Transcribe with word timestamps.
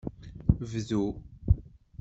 Bdu. 0.69 1.03